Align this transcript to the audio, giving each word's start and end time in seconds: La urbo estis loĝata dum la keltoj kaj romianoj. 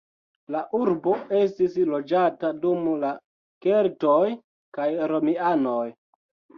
La 0.53 0.61
urbo 0.79 1.13
estis 1.41 1.75
loĝata 1.91 2.51
dum 2.65 2.89
la 3.05 3.13
keltoj 3.69 4.19
kaj 4.81 4.93
romianoj. 5.17 5.91